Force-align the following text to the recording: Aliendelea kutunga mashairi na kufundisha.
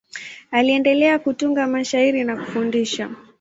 Aliendelea 0.51 1.19
kutunga 1.19 1.67
mashairi 1.67 2.23
na 2.23 2.35
kufundisha. 2.37 3.09